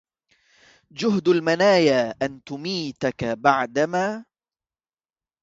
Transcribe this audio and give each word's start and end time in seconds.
جهد 0.91 1.27
المنايا 1.27 2.15
أن 2.25 2.43
تميتك 2.43 3.23
بعدما 3.23 4.25